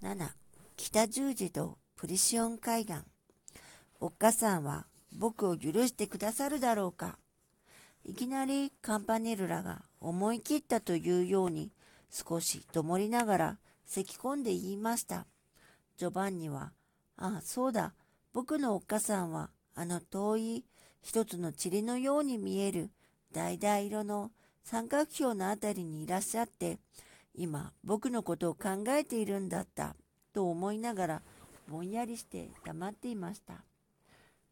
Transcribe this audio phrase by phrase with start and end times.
[0.00, 0.28] 7
[0.76, 2.98] 北十字とプリシオン海岸。
[3.98, 7.18] おっかさんは僕を許してくださるだろうか。
[8.04, 11.72] いきなりカンパネルラが思い切ったというように
[12.12, 15.26] 少しどもりながら咳き込んで言いました。
[15.96, 16.70] ジョバンニは、
[17.16, 17.92] ああ、そうだ、
[18.32, 20.64] 僕のおっかさんはあの遠い
[21.02, 22.90] 一つの塵のように見える
[23.34, 24.30] 橙色の
[24.62, 26.78] 三角標のあたりにいらっしゃって、
[27.40, 29.94] 今僕のことを考えているんだった
[30.32, 31.22] と思いながら
[31.68, 33.64] ぼんやりして黙っていました。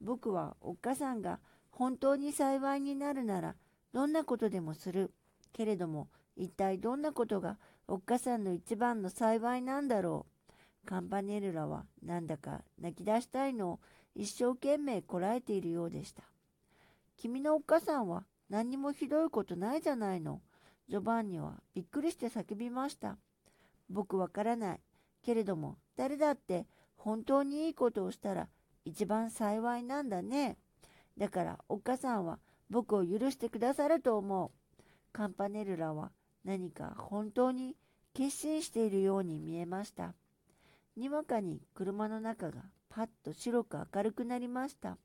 [0.00, 1.40] 僕はおっかさんが
[1.72, 3.56] 本当に幸いになるなら
[3.92, 5.10] どんなことでもする。
[5.52, 7.58] けれども一体どんなことが
[7.88, 10.24] おっかさんの一番の幸いなんだろ
[10.84, 10.86] う。
[10.86, 13.80] カンパネルラはなんだか泣き出したいのを
[14.14, 16.22] 一生懸命こらえているようでした。
[17.16, 20.40] 君のおっかさんは何にもひどいことないじゃないの。
[20.88, 23.18] ジョバンニはびっくりして叫びました。
[23.88, 24.80] 僕わからない。
[25.22, 28.48] けれども、誰だって本当にいいことをしたら
[28.84, 30.58] 一番幸いなんだね。
[31.18, 32.38] だからおっかさんは
[32.70, 34.82] 僕を許してくださると思う。
[35.12, 36.12] カンパネルラは
[36.44, 37.74] 何か本当に
[38.14, 40.14] 決心しているように見えました。
[40.96, 44.98] にわかに車の中がパッと白く明るくなりました。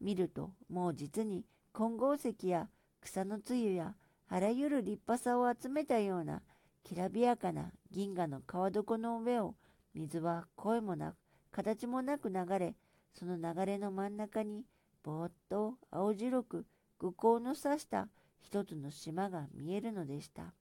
[0.00, 2.68] 見るともう実に金剛石や
[3.00, 3.94] 草のつゆや
[4.28, 6.42] あらゆる立派さを集めたような
[6.84, 9.54] きらびやかな銀河の川床の上を
[9.94, 11.16] 水は声もなく
[11.50, 12.74] 形もなく流れ
[13.14, 14.64] その流れの真ん中に
[15.02, 16.66] ぼーっと青白く
[16.98, 18.08] 愚行の指した
[18.40, 20.54] 一つの島が見えるのでした。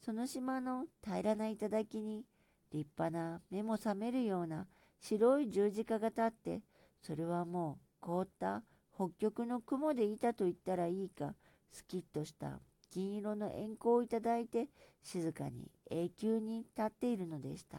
[0.00, 2.24] その島の平らな頂に
[2.72, 4.66] 立派な目も覚めるような
[5.00, 6.62] 白い十字架が立って
[7.02, 8.62] それはもう凍った
[8.94, 11.34] 北極の雲でいたと言ったらいいか
[11.72, 14.68] スキッとした金色の円光をいただいて
[15.02, 17.78] 静かに永久に立っているのでした。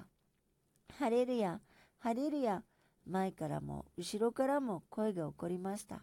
[0.97, 1.59] 晴れるや、
[1.99, 2.63] 晴れるや、
[3.05, 6.01] 前からも後ろからも声が起こりました。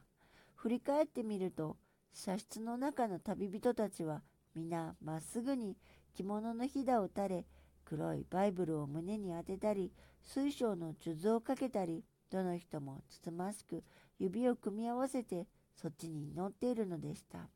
[0.54, 1.76] 振り返ってみると、
[2.12, 4.22] 車室の中の旅人たちは
[4.54, 5.76] 皆まっすぐに
[6.14, 7.46] 着物のひだを垂れ、
[7.84, 9.92] 黒いバイブルを胸に当てたり、
[10.22, 13.84] 水晶の数珠をかけたり、どの人もつつましく
[14.18, 17.48] 指を組み合わせてそっちに乗っているのでした。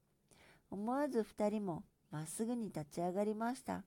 [0.91, 3.85] 思わず二人もまっすぐに立ち上がりました。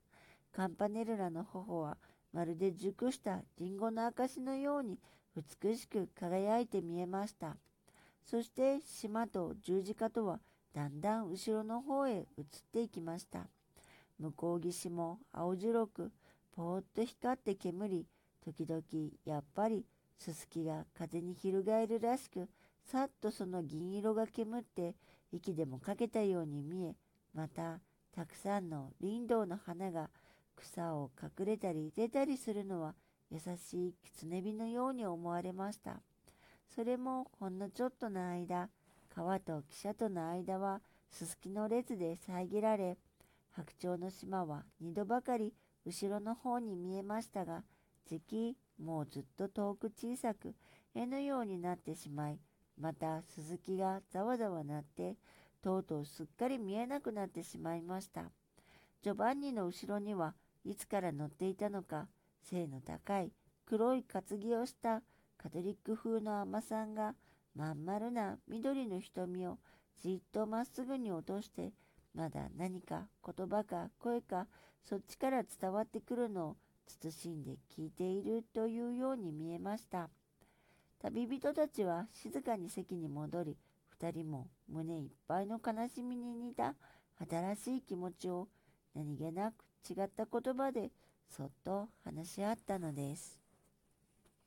[0.53, 1.97] カンパネルラの頬は
[2.31, 4.97] まるで熟したリンゴの証のように
[5.35, 7.57] 美しく輝いて見えました。
[8.23, 10.39] そして島と十字架とは
[10.73, 13.47] だんだん後ろの方へ移っていきました。
[14.17, 16.11] 向こう岸も青白く
[16.55, 18.07] ぽーっと光って煙り、
[18.45, 18.81] 時々
[19.25, 19.85] やっぱり
[20.17, 22.47] すすきが風に翻るらしく、
[22.85, 24.95] さっとその銀色が煙って
[25.33, 26.95] 息でもかけたように見え、
[27.33, 27.79] また、
[28.15, 30.09] たくさんの林道の花が
[30.55, 32.93] 草を隠れたり出たりするのは
[33.31, 36.01] 優しい狐火のように思われました。
[36.75, 38.69] それもほんのちょっとの間、
[39.09, 42.97] 川と汽車との間はすすきの列で遮られ、
[43.51, 45.53] 白鳥の島は二度ばかり
[45.85, 47.63] 後ろの方に見えましたが、
[48.05, 50.53] じきもうずっと遠く小さく
[50.93, 52.39] 絵のようになってしまい、
[52.79, 55.15] また鈴木がざわざわ鳴って
[55.61, 58.31] とうとうすっかり見えなくなってしまいました
[59.01, 60.33] ジョバンニの後ろには
[60.65, 62.07] いつから乗っていたのか
[62.41, 63.31] 背の高い
[63.65, 65.01] 黒い担ぎをした
[65.37, 67.15] カトリック風の尼さんが
[67.55, 69.57] まん丸な緑の瞳を
[70.01, 71.71] じっとまっすぐに落として
[72.13, 74.47] まだ何か言葉か声か
[74.83, 76.55] そっちから伝わってくるのを
[76.87, 80.09] 慎んで聞いているというように見えました。
[81.03, 83.57] 旅人たちは静かに席に戻り、
[83.89, 86.75] 二人も胸いっぱいの悲しみに似た
[87.29, 88.47] 新しい気持ちを
[88.95, 90.91] 何気なく違った言葉で
[91.29, 93.42] そっと話し合ったのです。